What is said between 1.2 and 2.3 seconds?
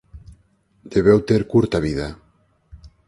ter curta vida.